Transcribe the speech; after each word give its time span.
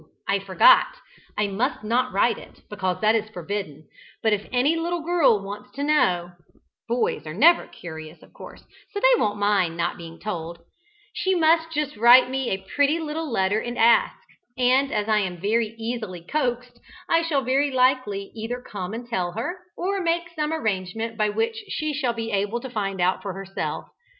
I 0.27 0.39
forgot, 0.39 0.95
I 1.37 1.45
must 1.45 1.83
not 1.83 2.11
write 2.11 2.39
it, 2.39 2.63
because 2.71 2.99
that 3.01 3.13
is 3.13 3.29
forbidden, 3.29 3.87
but 4.23 4.33
if 4.33 4.49
any 4.51 4.75
little 4.75 5.01
girl 5.01 5.43
wants 5.45 5.69
to 5.75 5.83
know 5.83 6.31
(boys 6.89 7.27
are 7.27 7.35
never 7.35 7.67
curious, 7.67 8.23
of 8.23 8.33
course, 8.33 8.63
so 8.91 8.99
they 8.99 9.21
won't 9.21 9.37
mind 9.37 9.77
not 9.77 9.99
being 9.99 10.19
told) 10.19 10.57
she 11.13 11.35
must 11.35 11.71
just 11.71 11.97
write 11.97 12.31
me 12.31 12.49
a 12.49 12.65
pretty 12.75 12.99
little 12.99 13.31
letter 13.31 13.59
and 13.59 13.77
ask, 13.77 14.15
and 14.57 14.91
as 14.91 15.07
I 15.07 15.19
am 15.19 15.37
very 15.39 15.75
easily 15.77 16.21
coaxed, 16.23 16.79
I 17.07 17.21
shall 17.21 17.43
very 17.43 17.69
likely 17.69 18.31
either 18.33 18.59
come 18.59 18.95
and 18.95 19.07
tell 19.07 19.33
her, 19.33 19.59
or 19.77 20.01
make 20.01 20.29
some 20.35 20.51
arrangement 20.51 21.15
by 21.15 21.29
which 21.29 21.63
she 21.67 21.93
shall 21.93 22.13
be 22.13 22.31
able 22.31 22.59
to 22.61 22.71
find 22.71 22.99
out 22.99 23.21
for 23.21 23.33
herself. 23.33 23.87